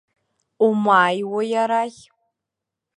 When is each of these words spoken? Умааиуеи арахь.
Умааиуеи 0.65 1.53
арахь. 1.63 2.01